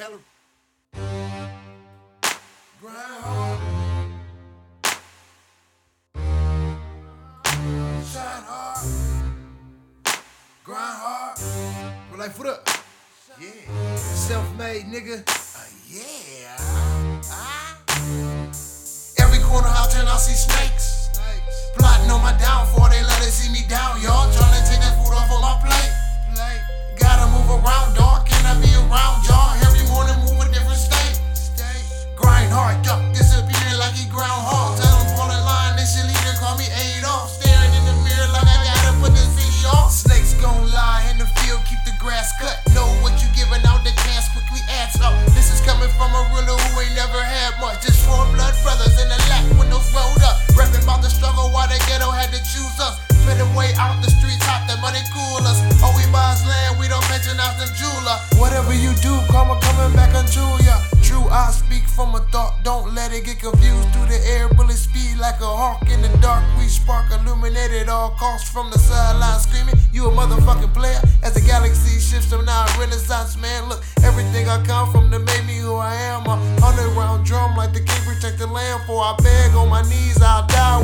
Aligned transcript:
Tell 0.00 0.12
him. 0.12 0.24
Grind 2.80 2.96
hard. 3.20 3.58
Shine 8.08 8.44
hard. 8.48 8.78
Grind 10.64 10.96
hard. 11.04 11.36
But 12.10 12.18
like 12.18 12.30
foot 12.30 12.46
up. 12.46 12.66
Yeah. 13.38 13.96
Self-made 13.96 14.84
nigga. 14.86 15.20
Uh, 15.28 15.68
yeah. 15.86 16.56
Ah. 17.30 17.76
Every 19.18 19.40
corner 19.44 19.68
I 19.68 19.86
turn, 19.92 20.08
I 20.08 20.16
see 20.16 20.32
snakes. 20.32 21.10
Plotting 21.76 22.10
on 22.10 22.22
my 22.22 22.32
downfall, 22.38 22.88
they 22.88 23.02
let 23.02 23.20
it 23.20 23.32
see 23.32 23.52
me 23.52 23.68
down, 23.68 24.00
y'all. 24.00 24.19
Coming 45.98 46.12
from 46.12 46.14
a 46.14 46.22
ruler 46.34 46.58
who 46.58 46.80
ain't 46.80 46.94
never 46.94 47.22
had 47.22 47.58
much. 47.60 47.82
Just 47.82 48.04
four 48.06 48.24
blood 48.34 48.54
brothers 48.62 48.94
in 49.00 49.08
the 49.08 49.18
lap, 49.30 49.44
windows 49.58 49.88
rolled 49.94 50.22
up. 50.22 50.38
Rapping 50.56 50.82
about 50.82 51.02
the 51.02 51.10
struggle 51.10 51.50
while 51.50 51.68
the 51.68 51.78
ghetto 51.86 52.10
had 52.10 52.30
to 52.30 52.40
choose 52.42 52.78
us. 52.78 53.00
Spit 53.20 53.40
way 53.56 53.72
out 53.76 54.00
the 54.02 54.10
streets, 54.10 54.44
hot, 54.44 54.66
that 54.68 54.80
money 54.80 55.00
cool 55.12 55.44
us. 55.46 55.60
All 55.82 55.92
we 55.96 56.04
buy 56.12 56.32
is 56.32 56.44
land, 56.46 56.78
we 56.78 56.88
don't 56.88 57.04
mention 57.08 57.38
out 57.40 57.58
the 57.58 57.68
jeweler. 57.76 58.16
Whatever 58.40 58.72
you 58.74 58.92
do, 59.02 59.12
karma 59.30 59.58
coming 59.60 59.92
back 59.96 60.14
unto 60.14 60.40
ya. 60.40 60.59
I 61.30 61.52
speak 61.52 61.84
from 61.86 62.14
a 62.16 62.20
thought, 62.34 62.58
don't 62.64 62.92
let 62.92 63.12
it 63.12 63.24
get 63.24 63.38
confused. 63.38 63.88
Through 63.94 64.06
the 64.06 64.18
air, 64.26 64.48
bullet 64.48 64.74
speed 64.74 65.16
like 65.18 65.38
a 65.40 65.46
hawk 65.46 65.88
in 65.88 66.02
the 66.02 66.10
dark. 66.18 66.42
We 66.58 66.66
spark, 66.66 67.06
illuminated 67.12 67.88
all 67.88 68.10
costs 68.18 68.50
from 68.50 68.70
the 68.70 68.78
sideline, 68.78 69.38
screaming, 69.38 69.76
You 69.92 70.08
a 70.08 70.10
motherfucking 70.10 70.74
player. 70.74 70.98
As 71.22 71.34
the 71.34 71.40
galaxy 71.40 72.00
shifts, 72.00 72.32
I'm 72.32 72.44
now 72.44 72.66
a 72.66 72.80
renaissance 72.80 73.36
man. 73.36 73.68
Look, 73.68 73.80
everything 74.02 74.48
I 74.48 74.60
come 74.64 74.90
from 74.90 75.10
to 75.12 75.20
make 75.20 75.46
me 75.46 75.58
who 75.58 75.76
I 75.76 75.94
am. 75.94 76.26
A 76.26 76.34
hundred 76.60 76.90
round 76.98 77.24
drum 77.24 77.56
like 77.56 77.72
the 77.72 77.80
king 77.80 78.02
protect 78.02 78.38
the 78.38 78.48
land. 78.48 78.82
For 78.86 78.98
I 78.98 79.14
beg 79.22 79.54
on 79.54 79.68
my 79.68 79.82
knees, 79.82 80.20
I'll 80.20 80.46
die 80.48 80.79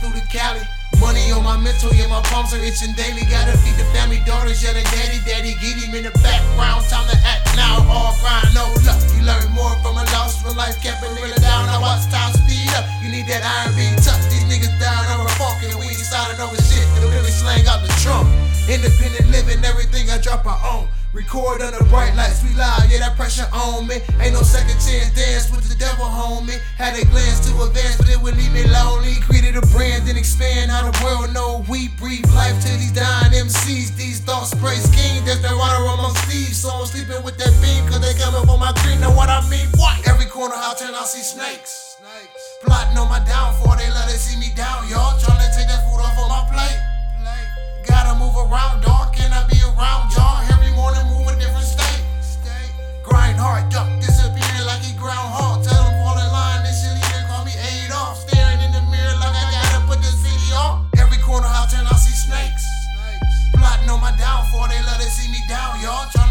through 0.00 0.14
the 0.14 0.24
Cali. 0.28 0.62
Money 1.00 1.28
on 1.32 1.44
my 1.44 1.56
mental, 1.60 1.92
yeah, 1.92 2.08
my 2.08 2.22
palms 2.32 2.54
are 2.54 2.62
itching 2.62 2.96
daily. 2.96 3.24
Gotta 3.28 3.52
feed 3.60 3.76
the 3.76 3.84
family, 3.92 4.22
daughters 4.24 4.62
yelling, 4.62 4.86
Daddy, 4.94 5.20
Daddy, 5.28 5.52
get 5.60 5.76
him 5.76 5.92
in 5.92 6.04
the 6.08 6.14
background. 6.24 6.84
Time 6.88 7.04
to 7.10 7.18
act 7.26 7.52
now, 7.56 7.84
all 7.90 8.16
grind, 8.24 8.48
no 8.56 8.64
luck. 8.88 8.96
You 9.12 9.24
learn 9.24 9.44
more 9.52 9.74
from 9.84 10.00
a 10.00 10.04
loss 10.16 10.40
when 10.44 10.56
life 10.56 10.80
kept 10.80 11.04
a 11.04 11.08
nigga 11.12 11.36
down. 11.42 11.68
Now 11.68 11.84
watch 11.84 12.08
time 12.08 12.32
speed 12.32 12.72
up. 12.78 12.88
You 13.04 13.12
need 13.12 13.28
that 13.28 13.44
iron 13.44 13.76
beat 13.76 14.00
tough. 14.00 14.20
These 14.32 14.48
niggas 14.48 14.72
down 14.80 15.04
over 15.12 15.28
funk 15.36 15.60
and 15.68 15.76
we 15.78 15.92
decided 15.92 16.40
over 16.40 16.56
shit. 16.56 16.86
They 16.96 17.04
really 17.12 17.32
slang 17.32 17.66
out 17.68 17.84
the 17.84 17.92
trunk. 18.00 18.26
Independent 18.66 19.30
living, 19.30 19.62
everything 19.64 20.10
I 20.10 20.18
drop 20.18 20.46
I 20.46 20.56
own. 20.64 20.88
Record 21.12 21.62
under 21.62 21.82
bright 21.84 22.14
lights, 22.16 22.42
we 22.42 22.50
live, 22.58 22.90
yeah, 22.90 22.98
that 22.98 23.16
pressure 23.16 23.46
on 23.54 23.86
me. 23.86 24.02
Ain't 24.20 24.34
no 24.34 24.42
second 24.42 24.76
chance 24.82 25.14
dance 25.14 25.48
with 25.54 25.64
the 25.70 25.76
devil, 25.76 26.04
homie. 26.04 26.58
Had 26.76 26.98
a 26.98 27.06
glance 27.06 27.40
to 27.46 27.54
advance, 27.62 27.96
but 27.96 28.10
it 28.10 28.20
would 28.20 28.36
leave 28.36 28.52
me 28.52 28.66
lonely. 28.68 29.14
Created 29.22 29.45
and 30.04 30.18
expand 30.18 30.70
how 30.70 30.84
the 30.84 30.92
world 31.00 31.32
know 31.32 31.64
we 31.72 31.88
breathe 31.96 32.28
life 32.36 32.60
to 32.60 32.68
these 32.76 32.92
dying 32.92 33.32
MCs. 33.32 33.96
These 33.96 34.20
thoughts 34.20 34.50
spray 34.52 34.76
scheme, 34.76 35.24
there's 35.24 35.40
no 35.42 35.56
water 35.56 35.80
on 35.88 35.96
my 35.96 36.12
sleeves. 36.28 36.60
So 36.60 36.68
I'm 36.68 36.84
sleeping 36.84 37.24
with 37.24 37.38
that 37.38 37.54
beam, 37.64 37.88
cause 37.88 38.04
they 38.04 38.12
coming 38.20 38.44
for 38.44 38.58
my 38.58 38.72
dream. 38.84 39.00
Know 39.00 39.10
what 39.16 39.30
I 39.32 39.40
mean? 39.48 39.66
What? 39.80 39.96
Every 40.06 40.26
corner 40.26 40.54
I 40.54 40.74
turn, 40.76 40.92
I 40.94 41.04
see 41.08 41.24
snakes. 41.24 41.96
snakes. 41.96 42.42
Plotting 42.62 42.98
on 42.98 43.08
my 43.08 43.24
downfall, 43.24 43.76
they 43.80 43.88
love 43.88 44.08
to 44.12 44.18
see 44.20 44.36
me 44.36 44.52
down, 44.54 44.84
y'all. 44.92 45.16
Trying 45.16 45.40
to 45.40 45.48
take 45.56 45.68
that 45.72 45.80
food 45.88 46.04
off 46.04 46.20
of 46.20 46.28
my 46.28 46.44
plate. 46.52 46.76
plate. 47.24 47.48
Gotta 47.88 48.12
move 48.20 48.36
around, 48.36 48.84
dog. 48.84 49.16
Can 49.16 49.32
I 49.32 49.48
be 49.48 49.56
around 49.64 50.12
y'all? 50.12 50.44
Every 50.52 50.76
morning, 50.76 51.08
move 51.08 51.24
a 51.32 51.34
different 51.40 51.64
state. 51.64 52.04
state. 52.20 52.70
Grind 53.00 53.40
hard, 53.40 53.72
duck. 53.72 53.95
they 64.68 64.82
love 64.82 65.00
to 65.00 65.10
see 65.10 65.30
me 65.30 65.38
down, 65.46 65.80
y'all. 65.80 66.25